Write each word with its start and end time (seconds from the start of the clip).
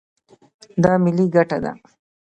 دا 0.83 0.91
ملي 1.03 1.25
ګټه 1.35 1.57
ده. 1.63 1.71